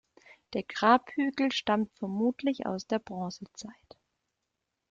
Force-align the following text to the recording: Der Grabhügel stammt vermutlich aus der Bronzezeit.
Der 0.53 0.63
Grabhügel 0.63 1.51
stammt 1.51 1.93
vermutlich 1.93 2.65
aus 2.65 2.87
der 2.87 2.97
Bronzezeit. 2.97 3.99